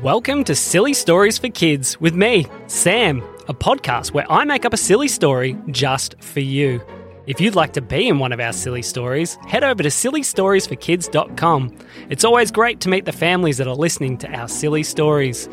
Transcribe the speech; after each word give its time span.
Welcome 0.00 0.44
to 0.44 0.54
Silly 0.54 0.94
Stories 0.94 1.36
for 1.36 1.50
Kids 1.50 2.00
with 2.00 2.14
me, 2.14 2.46
Sam, 2.66 3.22
a 3.46 3.52
podcast 3.52 4.14
where 4.14 4.24
I 4.32 4.42
make 4.44 4.64
up 4.64 4.72
a 4.72 4.78
silly 4.78 5.06
story 5.06 5.54
just 5.68 6.14
for 6.22 6.40
you. 6.40 6.80
If 7.26 7.42
you'd 7.42 7.54
like 7.54 7.74
to 7.74 7.82
be 7.82 8.08
in 8.08 8.18
one 8.18 8.32
of 8.32 8.40
our 8.40 8.54
silly 8.54 8.80
stories, 8.80 9.36
head 9.46 9.62
over 9.62 9.82
to 9.82 9.90
sillystoriesforkids.com. 9.90 11.78
It's 12.08 12.24
always 12.24 12.50
great 12.50 12.80
to 12.80 12.88
meet 12.88 13.04
the 13.04 13.12
families 13.12 13.58
that 13.58 13.68
are 13.68 13.74
listening 13.74 14.16
to 14.18 14.32
our 14.32 14.48
silly 14.48 14.82
stories. 14.82 15.46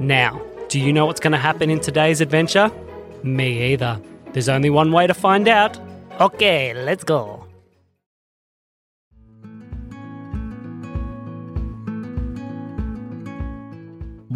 Now, 0.00 0.40
do 0.70 0.80
you 0.80 0.90
know 0.90 1.04
what's 1.04 1.20
going 1.20 1.32
to 1.32 1.38
happen 1.38 1.68
in 1.68 1.78
today's 1.78 2.22
adventure? 2.22 2.72
Me 3.22 3.74
either. 3.74 4.00
There's 4.32 4.48
only 4.48 4.70
one 4.70 4.90
way 4.90 5.06
to 5.06 5.12
find 5.12 5.46
out. 5.48 5.78
Okay, 6.18 6.72
let's 6.72 7.04
go. 7.04 7.46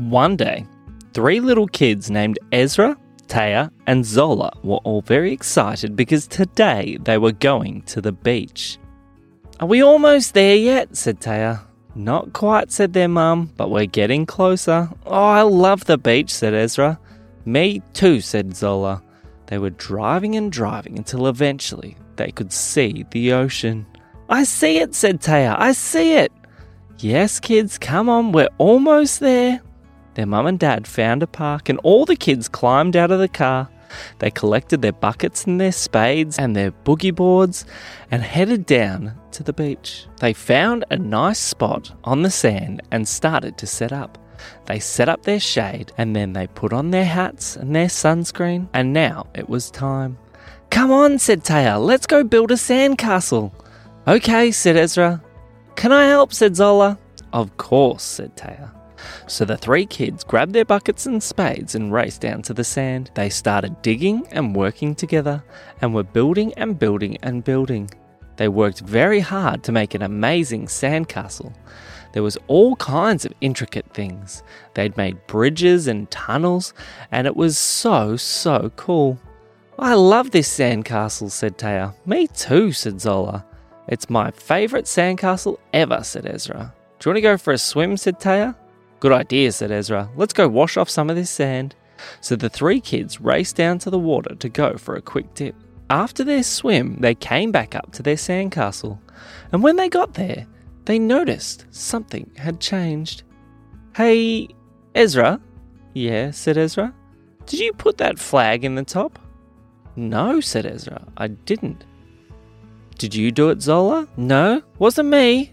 One 0.07 0.37
day, 0.37 0.65
three 1.15 1.41
little 1.41 1.67
kids 1.67 2.13
named 2.13 2.39
Ezra, 2.53 2.97
Taya, 3.27 3.73
and 3.89 4.07
Zola 4.07 4.53
were 4.63 4.77
all 4.85 5.01
very 5.01 5.33
excited 5.33 5.97
because 5.97 6.29
today 6.29 6.97
they 7.03 7.19
were 7.19 7.33
going 7.33 7.83
to 7.87 8.01
the 8.01 8.13
beach. 8.13 8.79
Are 9.59 9.67
we 9.67 9.83
almost 9.83 10.33
there 10.33 10.55
yet? 10.55 10.97
said 10.97 11.19
Taya. 11.19 11.61
Not 11.97 12.33
quite, 12.35 12.71
said 12.71 12.93
their 12.93 13.09
mum, 13.09 13.53
but 13.57 13.73
we're 13.73 13.87
getting 13.87 14.27
closer. 14.27 14.89
Oh, 15.07 15.13
I 15.13 15.43
love 15.43 15.87
the 15.87 15.99
beach, 15.99 16.33
said 16.33 16.55
Ezra. 16.55 17.01
Me 17.45 17.83
too, 17.93 18.21
said 18.21 18.55
Zola. 18.55 19.03
They 19.47 19.59
were 19.59 19.71
driving 19.71 20.37
and 20.37 20.53
driving 20.53 20.99
until 20.99 21.27
eventually 21.27 21.97
they 22.15 22.31
could 22.31 22.53
see 22.53 23.05
the 23.11 23.33
ocean. 23.33 23.85
I 24.29 24.45
see 24.45 24.79
it, 24.79 24.95
said 24.95 25.21
Taya. 25.21 25.57
I 25.59 25.73
see 25.73 26.13
it. 26.13 26.31
Yes, 27.01 27.41
kids, 27.41 27.77
come 27.77 28.09
on, 28.09 28.31
we're 28.31 28.49
almost 28.59 29.19
there. 29.19 29.63
Their 30.17 30.27
mum 30.27 30.47
and 30.47 30.59
dad 30.59 30.87
found 30.87 31.23
a 31.23 31.27
park, 31.27 31.69
and 31.69 31.79
all 31.81 32.07
the 32.07 32.17
kids 32.17 32.49
climbed 32.49 32.97
out 32.97 33.11
of 33.11 33.19
the 33.19 33.29
car. 33.29 33.69
They 34.19 34.31
collected 34.31 34.81
their 34.81 34.95
buckets 34.95 35.45
and 35.45 35.61
their 35.61 35.73
spades 35.73 36.39
and 36.39 36.57
their 36.57 36.73
boogie 36.73 37.15
boards 37.15 37.67
and 38.11 38.23
headed 38.23 38.65
down 38.65 39.15
to 39.33 39.43
the 39.43 39.53
beach. 39.53 40.07
They 40.19 40.33
found 40.33 40.87
a 40.91 40.97
nice 40.97 41.39
spot 41.39 41.93
on 42.03 42.23
the 42.23 42.31
sand 42.31 42.81
and 42.91 43.07
started 43.07 43.59
to 43.59 43.67
set 43.67 43.93
up. 43.93 44.17
They 44.65 44.79
set 44.79 45.11
up 45.11 45.23
their 45.23 45.39
shade 45.39 45.93
and 45.99 46.17
then 46.17 46.33
they 46.33 46.47
put 46.47 46.73
on 46.73 46.93
their 46.93 47.05
hats 47.05 47.55
and 47.55 47.77
their 47.77 47.89
sunscreen, 47.89 48.69
and 48.73 48.95
now 48.95 49.27
it 49.35 49.51
was 49.51 49.71
time. 49.71 50.17
Come 50.71 50.91
on, 50.93 51.19
said 51.19 51.45
Taya, 51.45 51.79
let's 51.79 52.07
go 52.07 52.25
build 52.25 52.51
a 52.51 52.55
sandcastle. 52.55 53.53
Okay, 54.09 54.51
said 54.51 54.79
Ezra. 54.79 55.23
Can 55.75 55.93
I 55.93 56.07
help? 56.07 56.33
said 56.33 56.57
Zola. 56.57 56.99
Of 57.35 57.59
course, 57.59 58.03
said 58.03 58.35
Taya. 58.35 58.76
So 59.27 59.45
the 59.45 59.57
three 59.57 59.87
kids 59.87 60.25
grabbed 60.25 60.53
their 60.53 60.65
buckets 60.65 61.07
and 61.07 61.23
spades 61.23 61.75
and 61.75 61.93
raced 61.93 62.21
down 62.21 62.43
to 62.43 62.55
the 62.55 62.65
sand. 62.65 63.11
They 63.15 63.29
started 63.29 63.83
digging 63.83 64.27
and 64.31 64.55
working 64.55 64.95
together 64.95 65.43
and 65.81 65.95
were 65.95 66.03
building 66.03 66.53
and 66.55 66.79
building 66.79 67.19
and 67.23 67.45
building. 67.45 67.91
They 68.37 68.49
worked 68.49 68.81
very 68.81 69.21
hard 69.21 69.63
to 69.65 69.73
make 69.73 69.95
an 69.95 70.03
amazing 70.03 70.67
sandcastle. 70.67 71.55
There 72.13 72.23
was 72.23 72.39
all 72.47 72.77
kinds 72.77 73.25
of 73.25 73.33
intricate 73.41 73.93
things. 73.93 74.43
They'd 74.75 74.97
made 74.97 75.27
bridges 75.27 75.87
and 75.87 76.11
tunnels, 76.11 76.73
and 77.13 77.27
it 77.27 77.37
was 77.37 77.59
so, 77.59 78.17
so 78.17 78.73
cool. 78.77 79.19
I 79.79 79.95
love 79.95 80.31
this 80.31 80.49
sandcastle, 80.49 81.31
said 81.31 81.59
Taya. 81.59 81.95
Me 82.07 82.27
too, 82.29 82.73
said 82.73 83.01
Zola. 83.01 83.45
It's 83.89 84.09
my 84.09 84.31
favourite 84.31 84.87
sandcastle 84.87 85.59
ever, 85.73 86.03
said 86.03 86.27
Ezra. 86.27 86.73
Do 86.99 87.09
you 87.09 87.13
want 87.13 87.17
to 87.19 87.21
go 87.21 87.37
for 87.37 87.53
a 87.53 87.59
swim, 87.59 87.97
said 87.97 88.19
Taya. 88.19 88.57
Good 89.01 89.13
idea, 89.13 89.53
said 89.53 89.71
Ezra. 89.71 90.09
Let's 90.17 90.33
go 90.33 90.49
wash 90.49 90.77
off 90.77 90.89
some 90.89 91.11
of 91.11 91.17
this 91.17 91.31
sand. 91.31 91.75
So 92.21 92.37
the 92.37 92.49
three 92.49 92.81
kids 92.81 93.21
raced 93.21 93.57
down 93.57 93.79
to 93.81 93.91
the 93.91 93.99
water 93.99 94.35
to 94.35 94.49
go 94.49 94.77
for 94.77 94.97
a 94.97 95.03
quick 95.03 95.35
dip. 95.35 95.55
After 95.89 96.25
their 96.25 96.43
swim, 96.43 96.97
they 97.01 97.15
came 97.15 97.53
back 97.53 97.75
up 97.75 97.93
to 97.93 98.03
their 98.03 98.17
sandcastle. 98.17 98.99
And 99.53 99.63
when 99.63 99.77
they 99.77 99.89
got 99.89 100.15
there, 100.15 100.47
they 100.85 100.99
noticed 100.99 101.67
something 101.71 102.31
had 102.37 102.61
changed. 102.61 103.23
Hey, 103.95 104.49
Ezra? 104.95 105.41
Yeah, 105.95 106.31
said 106.31 106.59
Ezra. 106.59 106.95
Did 107.47 107.61
you 107.61 107.73
put 107.73 107.99
that 107.99 108.19
flag 108.19 108.65
in 108.65 108.75
the 108.75 108.83
top? 108.85 109.19
No, 109.95 110.41
said 110.41 110.67
Ezra. 110.67 111.07
I 111.17 111.29
didn't. 111.29 111.85
Did 112.99 113.15
you 113.15 113.31
do 113.31 113.51
it, 113.51 113.63
Zola? 113.63 114.09
No, 114.17 114.63
wasn't 114.79 115.11
me. 115.11 115.53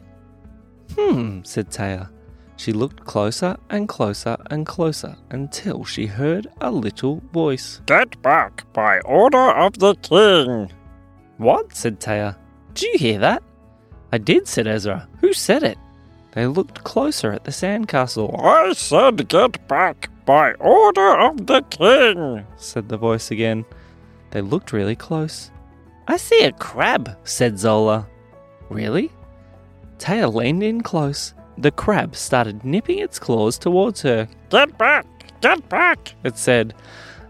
Hmm, 0.96 1.42
said 1.44 1.70
Taya. 1.70 2.10
She 2.58 2.72
looked 2.72 3.06
closer 3.06 3.58
and 3.70 3.88
closer 3.90 4.38
and 4.50 4.66
closer 4.66 5.16
until 5.32 5.84
she 5.84 6.06
heard 6.06 6.48
a 6.62 6.72
little 6.72 7.22
voice. 7.34 7.82
Get 7.86 8.22
back 8.22 8.64
by 8.74 9.00
order 9.02 9.52
of 9.52 9.80
the 9.80 9.96
king. 9.96 10.72
What? 11.38 11.76
said 11.76 12.00
Taya. 12.00 12.36
Did 12.74 12.94
you 12.94 13.00
hear 13.00 13.20
that? 13.20 13.44
I 14.12 14.18
did, 14.18 14.48
said 14.48 14.68
Ezra. 14.68 15.08
Who 15.22 15.34
said 15.34 15.64
it? 15.64 15.78
They 16.34 16.48
looked 16.48 16.84
closer 16.84 17.32
at 17.32 17.44
the 17.44 17.52
sandcastle. 17.52 18.40
I 18.44 18.74
said 18.74 19.28
get 19.28 19.68
back 19.68 20.10
by 20.26 20.54
order 20.54 21.20
of 21.20 21.46
the 21.46 21.62
king, 21.64 22.46
said 22.58 22.90
the 22.90 22.98
voice 22.98 23.30
again. 23.30 23.66
They 24.32 24.42
looked 24.42 24.74
really 24.74 24.96
close. 24.96 25.52
I 26.08 26.18
see 26.18 26.44
a 26.44 26.52
crab, 26.52 27.18
said 27.24 27.60
Zola. 27.60 28.08
Really? 28.70 29.12
Taya 30.00 30.34
leaned 30.34 30.64
in 30.64 30.82
close. 30.82 31.34
The 31.58 31.72
crab 31.72 32.16
started 32.16 32.64
nipping 32.64 33.00
its 33.00 33.20
claws 33.20 33.58
towards 33.58 34.02
her. 34.02 34.28
Get 34.50 34.78
back! 34.78 35.06
Get 35.42 35.68
back! 35.70 36.14
It 36.24 36.38
said. 36.38 36.74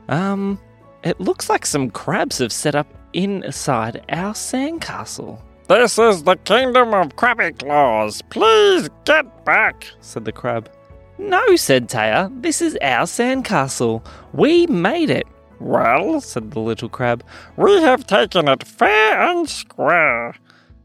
Um, 0.09 0.59
it 1.03 1.19
looks 1.19 1.49
like 1.49 1.65
some 1.65 1.89
crabs 1.89 2.37
have 2.37 2.51
set 2.51 2.75
up 2.75 2.87
inside 3.13 4.03
our 4.09 4.33
sandcastle. 4.33 5.41
This 5.67 5.97
is 5.97 6.23
the 6.23 6.35
kingdom 6.35 6.93
of 6.93 7.15
Krabby 7.15 7.57
Klaws. 7.57 8.21
Please 8.23 8.89
get 9.05 9.45
back, 9.45 9.87
said 10.01 10.25
the 10.25 10.31
crab. 10.31 10.69
No, 11.17 11.55
said 11.55 11.87
Taya. 11.87 12.29
This 12.41 12.61
is 12.61 12.77
our 12.81 13.05
sandcastle. 13.05 14.05
We 14.33 14.67
made 14.67 15.09
it. 15.09 15.25
Well, 15.59 16.19
said 16.19 16.51
the 16.51 16.59
little 16.59 16.89
crab, 16.89 17.23
we 17.55 17.81
have 17.81 18.05
taken 18.05 18.49
it 18.49 18.63
fair 18.67 19.21
and 19.21 19.49
square. 19.49 20.35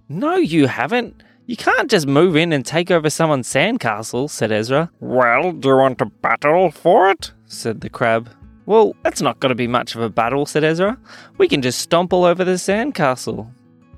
No, 0.09 0.37
you 0.37 0.69
haven't. 0.69 1.23
You 1.49 1.57
can't 1.57 1.91
just 1.91 2.07
move 2.07 2.37
in 2.37 2.53
and 2.53 2.63
take 2.63 2.91
over 2.91 3.09
someone's 3.09 3.49
sandcastle, 3.49 4.29
said 4.29 4.53
Ezra. 4.53 4.91
Well, 5.01 5.53
do 5.53 5.71
you 5.71 5.77
want 5.77 5.97
to 5.97 6.05
battle 6.05 6.71
for 6.71 7.09
it? 7.09 7.33
said 7.47 7.81
the 7.81 7.89
crab. 7.89 8.29
Well, 8.67 8.95
that's 9.03 9.23
not 9.23 9.41
going 9.41 9.49
to 9.49 9.55
be 9.55 9.67
much 9.67 9.95
of 9.95 10.03
a 10.03 10.11
battle, 10.11 10.45
said 10.45 10.63
Ezra. 10.63 10.99
We 11.39 11.49
can 11.49 11.63
just 11.63 11.79
stomp 11.79 12.13
all 12.13 12.25
over 12.25 12.45
the 12.45 12.59
sandcastle. 12.59 13.51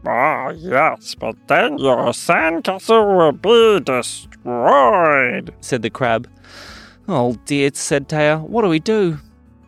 Ah, 0.06 0.50
yes, 0.50 1.16
but 1.16 1.34
then 1.48 1.76
your 1.78 2.12
sandcastle 2.12 3.16
will 3.18 3.32
be 3.32 3.84
destroyed, 3.84 5.52
said 5.60 5.82
the 5.82 5.90
crab. 5.90 6.30
Oh 7.08 7.36
dear, 7.46 7.72
said 7.74 8.08
Taya. 8.08 8.40
What 8.40 8.62
do 8.62 8.68
we 8.68 8.78
do? 8.78 9.18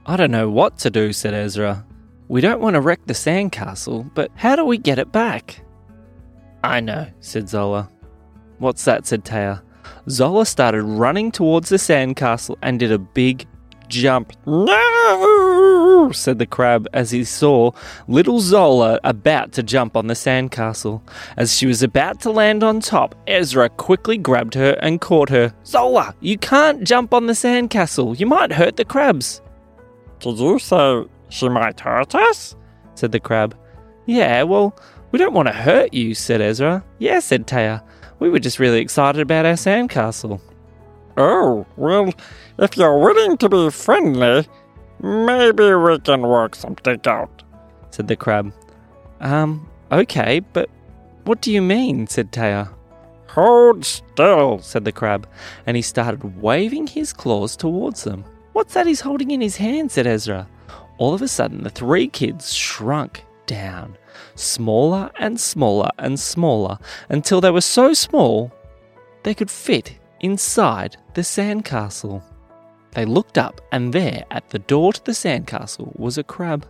I 0.07 0.17
don't 0.17 0.31
know 0.31 0.49
what 0.49 0.79
to 0.79 0.91
do, 0.91 1.13
said 1.13 1.35
Ezra. 1.35 1.85
We 2.29 2.41
don't 2.41 2.61
want 2.61 2.75
to 2.75 2.81
wreck 2.81 3.01
the 3.07 3.13
sandcastle, 3.13 4.09
but 4.15 4.31
how 4.37 4.55
do 4.55 4.65
we 4.65 4.79
get 4.79 5.01
it 5.01 5.11
back? 5.11 5.65
I 6.63 6.81
know, 6.81 7.07
said 7.21 7.49
Zola. 7.49 7.91
What's 8.59 8.85
that? 8.85 9.07
said 9.07 9.25
Taya. 9.25 9.63
Zola 10.09 10.47
started 10.47 10.83
running 10.83 11.33
towards 11.33 11.69
the 11.69 11.77
sandcastle 11.77 12.57
and 12.63 12.79
did 12.79 12.93
a 12.93 12.99
big 12.99 13.47
jump. 13.89 14.33
No, 14.47 16.11
said 16.15 16.39
the 16.39 16.47
crab 16.47 16.89
as 16.93 17.11
he 17.11 17.25
saw 17.25 17.71
little 18.09 18.41
Zola 18.41 18.99
about 19.05 19.53
to 19.53 19.63
jump 19.63 19.97
on 19.97 20.07
the 20.07 20.15
sandcastle. 20.15 21.03
As 21.37 21.57
she 21.57 21.67
was 21.67 21.83
about 21.83 22.21
to 22.21 22.31
land 22.31 22.65
on 22.65 22.81
top, 22.81 23.15
Ezra 23.27 23.69
quickly 23.69 24.17
grabbed 24.17 24.55
her 24.55 24.73
and 24.81 25.01
caught 25.01 25.29
her. 25.29 25.55
Zola, 25.65 26.15
you 26.21 26.39
can't 26.39 26.85
jump 26.85 27.13
on 27.13 27.27
the 27.27 27.33
sandcastle. 27.33 28.19
You 28.19 28.27
might 28.27 28.53
hurt 28.53 28.77
the 28.77 28.85
crabs. 28.85 29.41
Did 30.21 30.39
you 30.39 30.59
say 30.59 31.05
she 31.29 31.49
might 31.49 31.81
hurt 31.81 32.15
us? 32.15 32.57
said 32.95 33.13
the 33.13 33.21
crab. 33.21 33.57
Yeah, 34.07 34.43
well, 34.43 34.77
we 35.13 35.19
don't 35.19 35.35
want 35.35 35.49
to 35.49 35.55
hurt 35.55 35.93
you, 35.93 36.15
said 36.15 36.41
Ezra. 36.41 36.83
Yeah, 36.99 37.21
said 37.21 37.47
Taya. 37.47 37.83
We 38.19 38.31
were 38.31 38.39
just 38.39 38.59
really 38.59 38.81
excited 38.81 39.21
about 39.21 39.47
our 39.47 39.55
sandcastle. 39.55 40.41
Oh, 41.17 41.67
well, 41.77 42.13
if 42.59 42.77
you're 42.77 42.99
willing 42.99 43.37
to 43.37 43.49
be 43.49 43.71
friendly, 43.71 44.47
maybe 45.03 45.75
we 45.75 45.99
can 45.99 46.23
work 46.23 46.55
something 46.55 47.01
out, 47.07 47.43
said 47.91 48.09
the 48.09 48.17
crab. 48.17 48.53
Um, 49.21 49.69
okay, 49.93 50.41
but 50.41 50.71
what 51.25 51.43
do 51.43 51.53
you 51.53 51.61
mean? 51.61 52.07
said 52.07 52.33
Taya. 52.33 52.73
Hold 53.29 53.85
still, 53.85 54.61
said 54.61 54.85
the 54.85 54.93
crab, 54.93 55.29
and 55.67 55.77
he 55.77 55.83
started 55.83 56.41
waving 56.41 56.87
his 56.87 57.13
claws 57.13 57.57
towards 57.57 58.05
them. 58.05 58.25
What's 58.53 58.75
that 58.75 58.87
he's 58.87 59.01
holding 59.01 59.31
in 59.31 59.41
his 59.41 59.57
hand? 59.57 59.91
said 59.91 60.07
Ezra. 60.07 60.49
All 60.99 61.13
of 61.13 61.23
a 61.23 61.29
sudden, 61.29 61.63
the 61.63 61.71
three 61.71 62.09
kids 62.09 62.55
shrunk 62.55 63.25
down, 63.47 63.97
smaller 64.35 65.11
and 65.19 65.41
smaller 65.41 65.91
and 65.99 66.19
smaller, 66.19 66.79
until 67.09 67.41
they 67.41 67.51
were 67.51 67.61
so 67.61 67.95
small 67.95 68.53
they 69.23 69.35
could 69.35 69.51
fit 69.51 69.99
inside 70.21 70.97
the 71.15 71.23
sandcastle. 71.23 72.23
They 72.93 73.05
looked 73.05 73.39
up, 73.39 73.61
and 73.73 73.93
there, 73.93 74.25
at 74.31 74.51
the 74.51 74.59
door 74.59 74.93
to 74.93 75.05
the 75.05 75.13
sandcastle, 75.13 75.99
was 75.99 76.19
a 76.19 76.25
crab. 76.25 76.67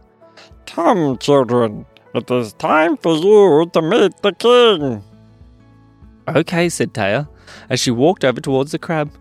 Come, 0.67 1.19
children, 1.19 1.85
it 2.15 2.31
is 2.31 2.53
time 2.55 2.97
for 2.97 3.17
you 3.17 3.69
to 3.73 3.83
meet 3.83 4.17
the 4.23 4.33
king. 4.33 5.03
Okay, 6.29 6.69
said 6.69 6.95
Taya, 6.95 7.29
as 7.69 7.81
she 7.81 7.91
walked 7.91 8.25
over 8.25 8.41
towards 8.41 8.73
the 8.73 8.79
crab. 8.79 9.13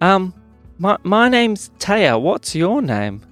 Um, 0.00 0.32
my, 0.78 0.96
my 1.02 1.28
name's 1.28 1.70
Taya. 1.78 2.20
What's 2.20 2.54
your 2.54 2.80
name? 2.80 3.22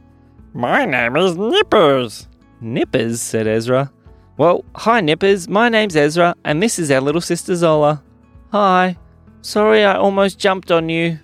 My 0.52 0.84
name 0.84 1.16
is 1.16 1.36
Nippers. 1.36 2.28
Nippers, 2.64 3.20
said 3.20 3.46
Ezra. 3.46 3.92
Well, 4.38 4.64
hi, 4.74 5.02
Nippers. 5.02 5.48
My 5.48 5.68
name's 5.68 5.94
Ezra, 5.94 6.34
and 6.46 6.62
this 6.62 6.78
is 6.78 6.90
our 6.90 7.00
little 7.02 7.20
sister 7.20 7.54
Zola. 7.54 8.02
Hi. 8.52 8.96
Sorry 9.42 9.84
I 9.84 9.96
almost 9.96 10.38
jumped 10.38 10.70
on 10.70 10.88
you. 10.88 11.18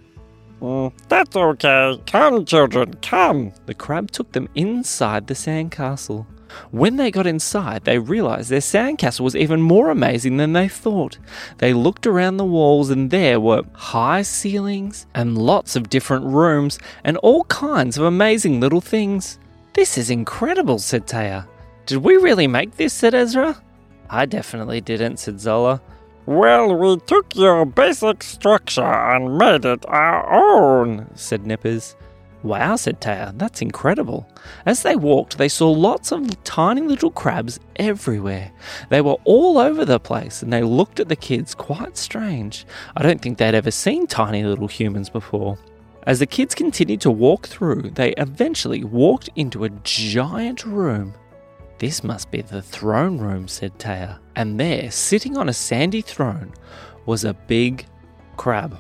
Mm, 0.61 0.93
that's 1.09 1.35
okay. 1.35 1.99
Come, 2.07 2.45
children, 2.45 2.93
come. 3.01 3.53
The 3.65 3.73
crab 3.73 4.11
took 4.11 4.33
them 4.33 4.51
inside 4.55 5.27
the 5.27 5.35
sandcastle. 5.35 6.27
When 6.73 6.97
they 6.97 7.11
got 7.11 7.27
inside, 7.27 7.85
they 7.85 7.99
realized 7.99 8.51
their 8.51 8.61
sandcastle 8.61 9.21
was 9.21 9.35
even 9.35 9.63
more 9.63 9.89
amazing 9.89 10.37
than 10.37 10.53
they 10.53 10.69
thought. 10.69 11.17
They 11.57 11.73
looked 11.73 12.07
around 12.07 12.37
the 12.37 12.45
walls, 12.45 12.91
and 12.91 13.11
there 13.11 13.41
were 13.41 13.63
high 13.73 14.23
ceilings 14.23 15.07
and 15.15 15.39
lots 15.39 15.75
of 15.75 15.89
different 15.89 16.27
rooms 16.27 16.79
and 17.03 17.17
all 17.19 17.45
kinds 17.45 17.97
of 17.97 18.05
amazing 18.05 18.61
little 18.61 18.83
things. 18.83 19.39
This 19.73 19.97
is 19.97 20.11
incredible, 20.11 20.79
said 20.81 21.07
Taya. 21.07 21.47
Did 21.87 21.99
we 21.99 22.17
really 22.17 22.49
make 22.49 22.77
this? 22.77 22.93
said 22.93 23.15
Ezra. 23.15 23.63
I 24.09 24.27
definitely 24.27 24.81
didn't, 24.81 25.19
said 25.19 25.41
Zola. 25.41 25.81
Well, 26.27 26.75
we 26.75 26.97
took 27.07 27.37
your 27.37 27.65
basic 27.65 28.25
structure 28.25 28.83
and 28.83 29.39
made 29.39 29.65
it 29.65 29.85
our 29.87 30.29
own, 30.33 31.07
said 31.15 31.47
Nippers. 31.47 31.95
Wow, 32.43 32.77
said 32.77 33.01
Taya, 33.01 33.37
that's 33.39 33.63
incredible. 33.63 34.27
As 34.67 34.83
they 34.83 34.97
walked, 34.97 35.39
they 35.39 35.49
saw 35.49 35.71
lots 35.71 36.11
of 36.11 36.43
tiny 36.43 36.81
little 36.81 37.11
crabs 37.11 37.61
everywhere. 37.77 38.51
They 38.89 39.03
were 39.03 39.19
all 39.25 39.59
over 39.59 39.85
the 39.85 40.01
place 40.01 40.43
and 40.43 40.53
they 40.53 40.63
looked 40.63 41.01
at 41.01 41.09
the 41.09 41.17
kids 41.17 41.55
quite 41.55 41.97
strange. 41.97 42.67
I 42.97 43.03
don't 43.03 43.21
think 43.21 43.39
they'd 43.39 43.55
ever 43.55 43.71
seen 43.71 44.07
tiny 44.07 44.43
little 44.43 44.69
humans 44.69 45.11
before. 45.11 45.59
As 46.11 46.19
the 46.19 46.27
kids 46.27 46.57
continued 46.57 47.01
to 47.03 47.11
walk 47.13 47.47
through, 47.47 47.83
they 47.95 48.15
eventually 48.15 48.83
walked 48.83 49.31
into 49.37 49.63
a 49.63 49.71
giant 49.85 50.65
room. 50.65 51.15
This 51.79 52.03
must 52.03 52.33
be 52.33 52.43
the 52.43 52.63
throne 52.63 53.19
room, 53.19 53.47
said 53.47 53.79
Taya. 53.79 54.19
And 54.35 54.59
there, 54.59 54.91
sitting 54.91 55.37
on 55.37 55.49
a 55.49 55.53
sandy 55.53 56.01
throne, 56.01 56.53
was 57.07 57.23
a 57.23 57.35
big 57.35 57.87
crab. 58.37 58.77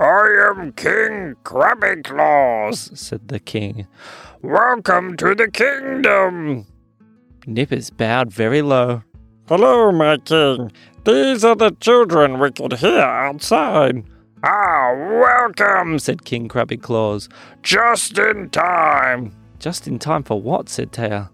I 0.00 0.50
am 0.50 0.72
King 0.72 1.36
Krabby 1.44 2.02
Klaws, 2.02 2.98
said 2.98 3.28
the 3.28 3.38
king. 3.38 3.86
Welcome 4.42 5.16
to 5.18 5.36
the 5.36 5.48
kingdom. 5.48 6.66
Nippers 7.46 7.90
bowed 7.90 8.32
very 8.32 8.60
low. 8.60 9.04
Hello, 9.46 9.92
my 9.92 10.16
king. 10.16 10.72
These 11.04 11.44
are 11.44 11.54
the 11.54 11.70
children 11.78 12.40
we 12.40 12.50
could 12.50 12.72
hear 12.72 12.98
outside. 12.98 14.02
Ah, 14.42 14.94
welcome, 14.94 15.98
said 15.98 16.24
King 16.24 16.48
Krabby 16.48 16.80
Klaws. 16.80 17.28
Just 17.62 18.16
in 18.16 18.48
time. 18.48 19.36
Just 19.58 19.86
in 19.86 19.98
time 19.98 20.22
for 20.22 20.40
what? 20.40 20.70
said 20.70 20.92
Taya. 20.92 21.28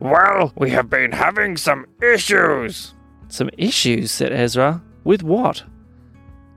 Well, 0.00 0.52
we 0.56 0.70
have 0.70 0.88
been 0.88 1.12
having 1.12 1.58
some 1.58 1.84
issues. 2.02 2.94
Some 3.28 3.50
issues, 3.58 4.10
said 4.10 4.32
Ezra. 4.32 4.82
With 5.04 5.22
what? 5.22 5.64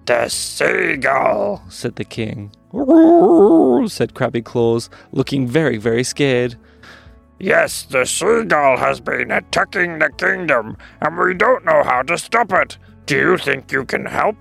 The 0.05 0.29
seagull, 0.29 1.61
said 1.67 1.97
the 1.97 2.05
king. 2.05 2.51
Said 2.71 4.13
Krabby 4.13 4.43
Klaws, 4.43 4.89
looking 5.11 5.47
very, 5.47 5.77
very 5.77 6.03
scared. 6.03 6.55
Yes, 7.39 7.83
the 7.83 8.05
seagull 8.05 8.77
has 8.77 9.01
been 9.01 9.31
attacking 9.31 9.99
the 9.99 10.09
kingdom, 10.11 10.77
and 11.01 11.17
we 11.17 11.33
don't 11.33 11.65
know 11.65 11.83
how 11.83 12.03
to 12.03 12.17
stop 12.17 12.53
it. 12.53 12.77
Do 13.05 13.17
you 13.17 13.37
think 13.37 13.71
you 13.71 13.85
can 13.85 14.05
help? 14.05 14.37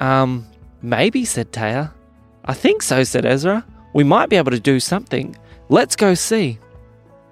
Um, 0.00 0.46
maybe, 0.82 1.24
said 1.24 1.52
Taya. 1.52 1.92
I 2.44 2.54
think 2.54 2.82
so, 2.82 3.04
said 3.04 3.26
Ezra. 3.26 3.64
We 3.94 4.04
might 4.04 4.28
be 4.28 4.36
able 4.36 4.52
to 4.52 4.60
do 4.60 4.80
something. 4.80 5.36
Let's 5.68 5.96
go 5.96 6.14
see. 6.14 6.58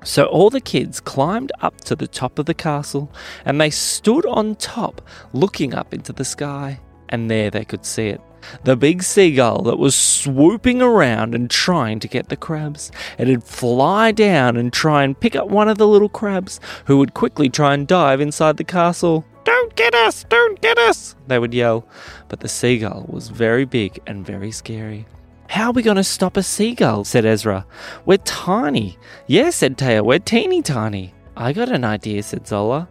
So 0.05 0.27
all 0.27 0.51
the 0.51 0.61
kids 0.61 1.01
climbed 1.01 1.53
up 1.61 1.81
to 1.83 1.97
the 1.97 2.07
top 2.07 2.39
of 2.39 2.47
the 2.47 2.55
castle, 2.55 3.11
and 3.45 3.61
they 3.61 3.71
stood 3.71 4.25
on 4.27 4.55
top, 4.57 5.01
looking 5.33 5.75
up 5.75 5.93
into 5.93 6.13
the 6.13 6.25
sky 6.25 6.81
and 7.09 7.31
there 7.31 7.51
they 7.51 7.65
could 7.65 7.85
see 7.85 8.09
it. 8.09 8.21
The 8.65 8.77
big 8.77 9.03
seagull 9.03 9.63
that 9.63 9.79
was 9.79 9.95
swooping 9.95 10.83
around 10.83 11.35
and 11.35 11.51
trying 11.51 12.01
to 12.01 12.09
get 12.09 12.29
the 12.29 12.37
crabs. 12.37 12.91
It'd 13.19 13.45
fly 13.45 14.13
down 14.13 14.57
and 14.57 14.73
try 14.73 15.05
and 15.05 15.19
pick 15.19 15.37
up 15.37 15.49
one 15.49 15.69
of 15.69 15.79
the 15.79 15.89
little 15.89 16.09
crabs, 16.09 16.61
who 16.87 16.99
would 16.99 17.15
quickly 17.15 17.49
try 17.49 17.75
and 17.75 17.87
dive 17.87 18.21
inside 18.21 18.57
the 18.57 18.65
castle. 18.65 19.25
Don't 19.45 19.75
get 19.77 19.95
us! 19.95 20.25
Don't 20.25 20.61
get 20.61 20.79
us! 20.79 21.15
They 21.27 21.39
would 21.39 21.55
yell. 21.55 21.87
But 22.29 22.41
the 22.41 22.49
seagull 22.49 23.07
was 23.09 23.29
very 23.29 23.65
big 23.65 24.01
and 24.07 24.27
very 24.27 24.51
scary. 24.51 25.07
How 25.49 25.69
are 25.69 25.73
we 25.73 25.83
going 25.83 25.97
to 25.97 26.05
stop 26.05 26.37
a 26.37 26.43
seagull? 26.43 27.05
said 27.05 27.25
Ezra. 27.25 27.67
We're 28.05 28.19
tiny. 28.19 28.99
Yes, 29.27 29.57
said 29.57 29.79
Taya, 29.79 30.05
we're 30.05 30.19
teeny 30.19 30.63
tiny. 30.63 31.15
I 31.37 31.53
got 31.53 31.71
an 31.71 31.85
idea, 31.85 32.23
said 32.23 32.47
Zola. 32.47 32.89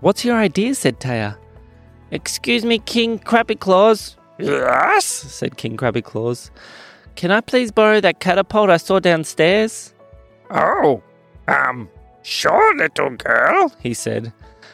What's 0.00 0.24
your 0.24 0.36
idea? 0.36 0.74
said 0.74 1.00
Taya. 1.00 1.36
Excuse 2.10 2.64
me, 2.64 2.78
King 2.78 3.18
Krabby 3.18 3.58
Klaws. 3.58 4.16
Yes, 4.38 5.04
said 5.04 5.56
King 5.56 5.76
Krabby 5.76 6.02
Klaws. 6.02 6.50
Can 7.16 7.30
I 7.30 7.40
please 7.40 7.72
borrow 7.72 8.00
that 8.00 8.20
catapult 8.20 8.70
I 8.70 8.76
saw 8.76 9.00
downstairs? 9.00 9.92
Oh, 10.50 11.02
um, 11.48 11.88
sure, 12.22 12.76
little 12.76 13.10
girl, 13.10 13.72
he 13.80 13.92
said. 13.92 14.32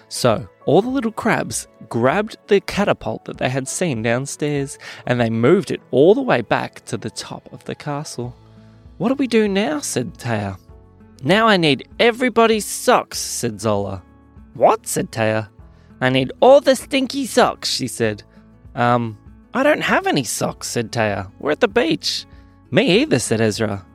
So, 0.08 0.46
all 0.66 0.82
the 0.82 0.90
little 0.90 1.12
crabs 1.12 1.66
grabbed 1.88 2.36
the 2.48 2.60
catapult 2.60 3.24
that 3.24 3.38
they 3.38 3.48
had 3.48 3.66
seen 3.66 4.02
downstairs 4.02 4.78
and 5.06 5.20
they 5.20 5.30
moved 5.30 5.70
it 5.70 5.80
all 5.90 6.14
the 6.14 6.22
way 6.22 6.42
back 6.42 6.84
to 6.84 6.96
the 6.96 7.10
top 7.10 7.50
of 7.52 7.64
the 7.64 7.74
castle. 7.74 8.36
What 8.98 9.08
do 9.08 9.14
we 9.14 9.26
do 9.26 9.48
now? 9.48 9.80
said 9.80 10.14
Taya. 10.14 10.58
Now 11.22 11.46
I 11.46 11.56
need 11.56 11.88
everybody's 11.98 12.66
socks, 12.66 13.18
said 13.18 13.60
Zola. 13.60 14.02
What? 14.52 14.86
said 14.86 15.10
Taya. 15.10 15.48
I 16.00 16.10
need 16.10 16.32
all 16.40 16.60
the 16.60 16.76
stinky 16.76 17.26
socks, 17.26 17.70
she 17.70 17.88
said. 17.88 18.22
Um, 18.74 19.18
I 19.56 19.62
don't 19.62 19.82
have 19.82 20.08
any 20.08 20.24
socks, 20.24 20.66
said 20.66 20.90
Taya. 20.90 21.30
We're 21.38 21.52
at 21.52 21.60
the 21.60 21.68
beach. 21.68 22.26
Me 22.72 23.02
either, 23.02 23.20
said 23.20 23.40
Ezra. 23.40 23.86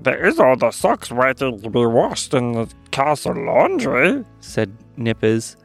There 0.00 0.26
is 0.26 0.38
all 0.40 0.56
the 0.56 0.70
socks 0.70 1.10
waiting 1.12 1.60
to 1.60 1.68
be 1.68 1.84
washed 1.84 2.32
in 2.32 2.52
the 2.52 2.72
castle 2.92 3.34
laundry, 3.34 4.24
said 4.40 4.74
Nippers. 4.96 5.58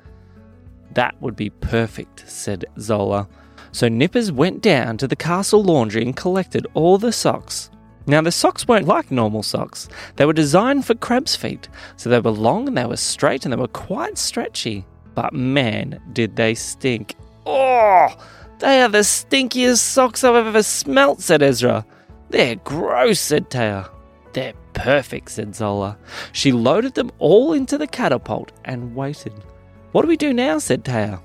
That 0.96 1.20
would 1.22 1.38
be 1.38 1.50
perfect, 1.50 2.30
said 2.30 2.66
Zola. 2.78 3.30
So 3.72 3.88
Nippers 3.88 4.34
went 4.34 4.62
down 4.62 4.98
to 4.98 5.08
the 5.08 5.16
castle 5.16 5.64
laundry 5.64 6.02
and 6.02 6.14
collected 6.16 6.68
all 6.74 6.98
the 6.98 7.14
socks. 7.14 7.70
Now, 8.08 8.22
the 8.22 8.32
socks 8.34 8.68
weren't 8.68 8.88
like 8.88 9.12
normal 9.12 9.44
socks. 9.44 9.88
They 10.18 10.26
were 10.26 10.34
designed 10.34 10.86
for 10.86 10.96
crab's 10.96 11.38
feet, 11.38 11.70
so 11.96 12.10
they 12.10 12.20
were 12.20 12.32
long 12.32 12.68
and 12.68 12.78
they 12.78 12.86
were 12.86 12.98
straight 12.98 13.46
and 13.46 13.54
they 13.54 13.58
were 13.58 13.68
quite 13.70 14.18
stretchy. 14.18 14.86
But 15.16 15.34
man, 15.34 16.02
did 16.12 16.36
they 16.36 16.54
stink. 16.54 17.16
Oh, 17.46 18.10
they 18.62 18.82
are 18.82 18.90
the 18.90 19.00
stinkiest 19.00 19.80
socks 19.80 20.24
I've 20.24 20.36
ever 20.36 20.64
smelt, 20.64 21.22
said 21.22 21.42
Ezra. 21.42 21.86
They're 22.30 22.56
gross, 22.56 23.20
said 23.20 23.50
Taya. 23.50 23.90
They're 24.34 24.54
perfect, 24.74 25.32
said 25.32 25.56
Zola. 25.56 25.98
She 26.32 26.52
loaded 26.52 26.94
them 26.94 27.12
all 27.20 27.54
into 27.54 27.78
the 27.78 27.88
catapult 27.88 28.52
and 28.64 28.96
waited. 28.96 29.34
What 29.92 30.04
do 30.04 30.08
we 30.08 30.16
do 30.16 30.32
now? 30.32 30.60
said 30.60 30.86
Taya. 30.86 31.22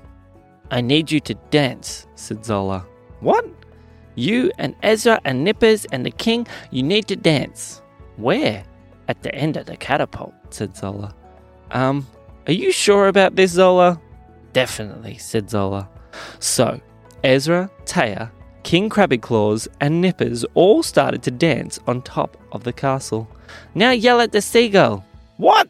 I 0.71 0.81
need 0.81 1.11
you 1.11 1.19
to 1.21 1.33
dance, 1.51 2.07
said 2.15 2.43
Zola. 2.43 2.85
What? 3.21 3.45
You 4.15 4.51
and 4.57 4.75
Ezra 4.83 5.21
and 5.23 5.43
Nippers 5.43 5.85
and 5.91 6.05
the 6.05 6.11
king, 6.11 6.47
you 6.71 6.83
need 6.83 7.07
to 7.07 7.15
dance. 7.15 7.81
Where? 8.17 8.63
At 9.07 9.21
the 9.23 9.33
end 9.33 9.55
of 9.57 9.67
the 9.67 9.77
catapult, 9.77 10.33
said 10.49 10.75
Zola. 10.75 11.15
Um, 11.71 12.05
are 12.47 12.53
you 12.53 12.71
sure 12.71 13.07
about 13.07 13.35
this, 13.35 13.51
Zola? 13.51 14.01
Definitely, 14.53 15.17
said 15.17 15.49
Zola. 15.49 15.87
So, 16.39 16.81
Ezra, 17.23 17.69
Taya, 17.85 18.31
King 18.63 18.89
Krabby 18.89 19.21
Klaws, 19.21 19.67
and 19.79 20.01
Nippers 20.01 20.45
all 20.53 20.83
started 20.83 21.23
to 21.23 21.31
dance 21.31 21.79
on 21.87 22.01
top 22.01 22.37
of 22.51 22.63
the 22.63 22.73
castle. 22.73 23.27
Now 23.75 23.91
yell 23.91 24.19
at 24.19 24.31
the 24.31 24.41
seagull. 24.41 25.05
What? 25.37 25.69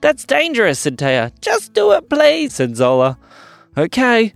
That's 0.00 0.24
dangerous, 0.24 0.80
said 0.80 0.98
Taya. 0.98 1.32
Just 1.40 1.72
do 1.72 1.92
it, 1.92 2.08
please, 2.08 2.54
said 2.54 2.76
Zola. 2.76 3.18
Okay. 3.76 4.32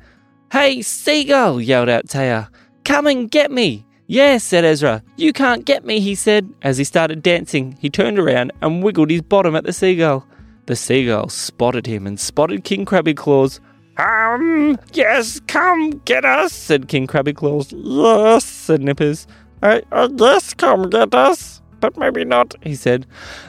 Hey, 0.53 0.83
seagull, 0.83 1.61
yelled 1.61 1.89
out 1.89 2.07
Taya. 2.07 2.49
Come 2.85 3.07
and 3.07 3.31
get 3.31 3.51
me. 3.51 3.87
Yes, 4.07 4.43
said 4.43 4.65
Ezra. 4.65 5.05
You 5.17 5.33
can't 5.33 5.65
get 5.65 5.85
me, 5.85 6.01
he 6.01 6.17
said. 6.17 6.53
As 6.63 6.79
he 6.79 6.85
started 6.85 7.23
dancing, 7.23 7.77
he 7.81 7.89
turned 7.89 8.19
around 8.19 8.51
and 8.61 8.83
wiggled 8.83 9.11
his 9.11 9.23
bottom 9.23 9.55
at 9.55 9.63
the 9.63 9.73
seagull. 9.73 10.27
The 10.67 10.75
seagull 10.75 11.29
spotted 11.29 11.87
him 11.87 12.07
and 12.07 12.19
spotted 12.19 12.65
King 12.65 12.85
Krabby 12.85 13.17
Klaws. 13.17 13.61
Um, 13.97 14.79
yes, 14.93 15.41
come 15.47 15.99
get 16.05 16.25
us. 16.25 16.53
said 16.53 16.89
King 16.89 17.07
Krabby 17.07 17.35
Klaws. 17.35 17.73
Yes, 17.73 18.45
said 18.45 18.81
Nippers. 18.83 19.27
I, 19.63 19.83
I 19.93 20.07
guess 20.09 20.55
come 20.55 20.89
get 20.89 21.15
us, 21.15 21.61
but 21.81 21.97
maybe 21.99 22.25
not. 22.25 22.55
he 22.63 22.75
said. 22.75 23.07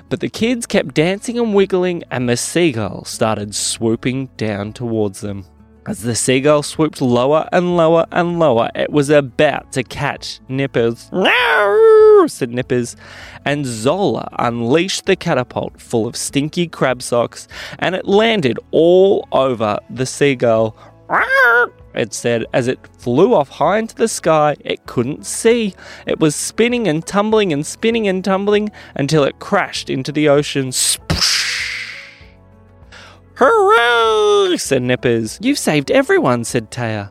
But 0.10 0.20
the 0.20 0.30
kids 0.30 0.66
kept 0.66 0.94
dancing 0.94 1.40
and 1.40 1.54
wiggling, 1.56 2.04
and 2.12 2.28
the 2.28 2.36
seagull 2.36 3.06
started 3.06 3.56
swooping 3.56 4.28
down 4.38 4.74
towards 4.74 5.22
them. 5.22 5.46
As 5.88 6.02
the 6.02 6.16
seagull 6.16 6.64
swooped 6.64 7.02
lower 7.02 7.48
and 7.52 7.76
lower 7.78 8.06
and 8.12 8.38
lower, 8.38 8.70
it 8.76 8.92
was 8.92 9.10
about 9.10 9.72
to 9.72 9.84
catch 9.84 10.40
Nippers. 10.50 11.10
No! 11.12 11.91
Said 12.28 12.52
Nippers. 12.52 12.96
And 13.46 13.66
Zola 13.66 14.30
unleashed 14.40 15.06
the 15.06 15.16
catapult 15.16 15.82
full 15.82 16.08
of 16.08 16.16
stinky 16.16 16.68
crab 16.68 17.02
socks, 17.02 17.48
and 17.80 17.96
it 17.96 18.08
landed 18.08 18.60
all 18.72 19.28
over 19.32 19.80
the 19.90 20.06
seagull. 20.06 20.76
It 21.94 22.14
said 22.14 22.46
as 22.54 22.68
it 22.68 22.80
flew 22.98 23.34
off 23.34 23.50
high 23.50 23.80
into 23.80 23.96
the 23.96 24.08
sky, 24.08 24.56
it 24.62 24.86
couldn't 24.86 25.26
see. 25.26 25.74
It 26.06 26.20
was 26.20 26.36
spinning 26.36 26.88
and 26.88 27.06
tumbling 27.06 27.52
and 27.52 27.66
spinning 27.66 28.08
and 28.08 28.24
tumbling 28.24 28.72
until 28.96 29.24
it 29.24 29.40
crashed 29.40 29.90
into 29.90 30.12
the 30.12 30.30
ocean. 30.30 30.70
Sploosh! 30.70 31.42
Hooray! 33.36 34.58
said 34.58 34.84
Nippers. 34.84 35.40
You've 35.42 35.58
saved 35.58 35.92
everyone, 35.92 36.44
said 36.44 36.72
Taya. 36.72 37.10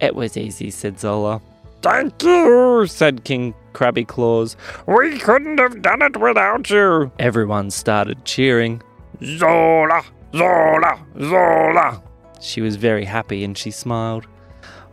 It 0.00 0.14
was 0.14 0.36
easy, 0.36 0.70
said 0.70 0.98
Zola. 0.98 1.42
Thank 1.82 2.22
you, 2.22 2.86
said 2.86 3.24
King 3.24 3.54
Krabby 3.72 4.06
Klaws. 4.06 4.56
We 4.86 5.18
couldn't 5.18 5.58
have 5.58 5.80
done 5.82 6.02
it 6.02 6.16
without 6.18 6.68
you. 6.68 7.10
Everyone 7.18 7.70
started 7.70 8.24
cheering. 8.24 8.82
Zola, 9.22 10.02
Zola, 10.34 11.06
Zola. 11.18 12.02
She 12.40 12.60
was 12.60 12.76
very 12.76 13.04
happy 13.04 13.44
and 13.44 13.56
she 13.56 13.70
smiled. 13.70 14.26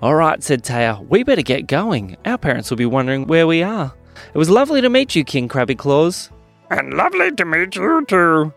All 0.02 0.16
right, 0.16 0.44
said 0.44 0.64
Taya, 0.64 1.06
we 1.08 1.24
better 1.24 1.42
get 1.42 1.68
going. 1.68 2.18
Our 2.26 2.38
parents 2.38 2.70
will 2.70 2.78
be 2.78 2.86
wondering 2.86 3.26
where 3.26 3.48
we 3.48 3.64
are. 3.64 3.94
It 4.34 4.38
was 4.38 4.50
lovely 4.50 4.82
to 4.82 4.90
meet 4.90 5.16
you, 5.16 5.24
King 5.24 5.48
Krabby 5.48 5.78
Klaws. 5.78 6.30
And 6.70 6.94
lovely 6.94 7.32
to 7.32 7.46
meet 7.46 7.76
you 7.76 8.06
too. 8.06 8.54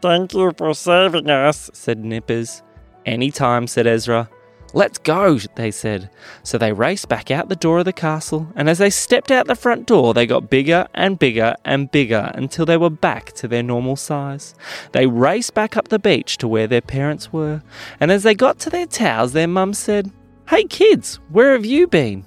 Thank 0.00 0.34
you 0.34 0.52
for 0.56 0.74
saving 0.74 1.30
us, 1.30 1.70
said 1.72 2.04
Nippers. 2.04 2.62
Any 3.06 3.30
time, 3.30 3.66
said 3.66 3.86
Ezra. 3.86 4.28
Let's 4.74 4.98
go, 4.98 5.38
they 5.54 5.70
said. 5.70 6.08
So 6.42 6.56
they 6.56 6.72
raced 6.72 7.08
back 7.08 7.30
out 7.30 7.48
the 7.48 7.56
door 7.56 7.80
of 7.80 7.84
the 7.84 7.92
castle, 7.92 8.48
and 8.56 8.70
as 8.70 8.78
they 8.78 8.88
stepped 8.88 9.30
out 9.30 9.46
the 9.46 9.54
front 9.54 9.86
door, 9.86 10.14
they 10.14 10.26
got 10.26 10.48
bigger 10.48 10.86
and 10.94 11.18
bigger 11.18 11.54
and 11.64 11.90
bigger 11.90 12.30
until 12.34 12.64
they 12.64 12.78
were 12.78 12.90
back 12.90 13.32
to 13.34 13.48
their 13.48 13.62
normal 13.62 13.96
size. 13.96 14.54
They 14.92 15.06
raced 15.06 15.52
back 15.52 15.76
up 15.76 15.88
the 15.88 15.98
beach 15.98 16.38
to 16.38 16.48
where 16.48 16.66
their 16.66 16.80
parents 16.80 17.32
were, 17.32 17.62
and 18.00 18.10
as 18.10 18.22
they 18.22 18.34
got 18.34 18.58
to 18.60 18.70
their 18.70 18.86
towels, 18.86 19.32
their 19.32 19.48
mum 19.48 19.74
said, 19.74 20.10
Hey 20.48 20.64
kids, 20.64 21.20
where 21.30 21.52
have 21.52 21.66
you 21.66 21.86
been? 21.86 22.24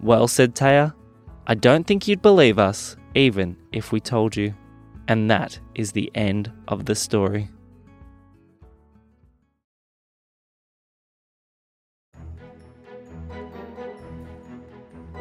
Well, 0.00 0.28
said 0.28 0.54
Taya, 0.54 0.94
I 1.46 1.54
don't 1.54 1.86
think 1.86 2.06
you'd 2.06 2.22
believe 2.22 2.58
us, 2.58 2.96
even 3.14 3.56
if 3.72 3.90
we 3.90 4.00
told 4.00 4.36
you. 4.36 4.54
And 5.08 5.30
that 5.30 5.58
is 5.74 5.92
the 5.92 6.10
end 6.14 6.52
of 6.68 6.84
the 6.84 6.94
story. 6.94 7.48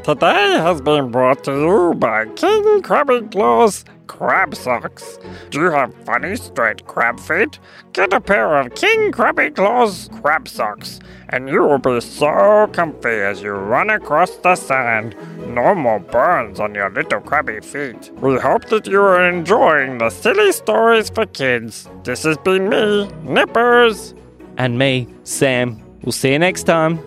Today 0.03 0.53
has 0.57 0.79
been 0.81 1.11
brought 1.11 1.43
to 1.43 1.51
you 1.51 1.93
by 1.93 2.25
King 2.27 2.81
Krabby 2.81 3.29
Klaws 3.31 3.83
Crab 4.07 4.55
Socks. 4.55 5.19
Do 5.49 5.59
you 5.59 5.71
have 5.71 5.93
funny 6.05 6.37
straight 6.37 6.87
crab 6.87 7.19
feet? 7.19 7.59
Get 7.91 8.13
a 8.13 8.21
pair 8.21 8.57
of 8.57 8.73
King 8.75 9.11
Krabby 9.11 9.53
Klaws 9.53 10.09
Crab 10.21 10.47
Socks, 10.47 10.99
and 11.29 11.49
you 11.49 11.63
will 11.63 11.79
be 11.79 11.99
so 11.99 12.67
comfy 12.71 13.09
as 13.09 13.43
you 13.43 13.51
run 13.51 13.89
across 13.89 14.37
the 14.37 14.55
sand. 14.55 15.15
No 15.47 15.75
more 15.75 15.99
burns 15.99 16.61
on 16.61 16.73
your 16.73 16.89
little 16.89 17.19
crabby 17.19 17.59
feet. 17.59 18.11
We 18.21 18.39
hope 18.39 18.65
that 18.69 18.87
you 18.87 19.01
are 19.01 19.29
enjoying 19.29 19.97
the 19.97 20.09
silly 20.09 20.53
stories 20.53 21.09
for 21.09 21.25
kids. 21.25 21.89
This 22.03 22.23
has 22.23 22.37
been 22.37 22.69
me, 22.69 23.09
Nippers. 23.23 24.15
And 24.57 24.79
me, 24.79 25.07
Sam. 25.23 25.81
We'll 26.03 26.13
see 26.13 26.31
you 26.31 26.39
next 26.39 26.63
time. 26.63 26.99